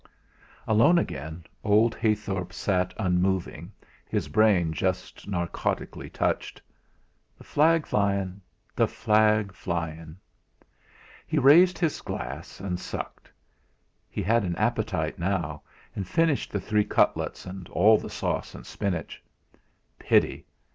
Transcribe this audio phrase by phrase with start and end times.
[0.65, 3.71] Alone again, old Heythorp sat unmoving,
[4.09, 6.59] his brain just narcotically touched.
[7.37, 8.41] "The flag flyin'
[8.75, 10.17] the flag flyin'."
[11.27, 13.29] He raised his glass and sucked.
[14.09, 15.61] He had an appetite now,
[15.95, 19.21] and finished the three cutlets, and all the sauce and spinach.
[19.99, 20.47] Pity!